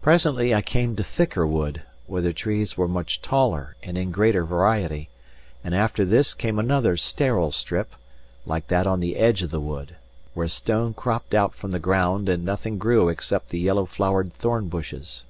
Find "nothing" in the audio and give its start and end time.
12.44-12.78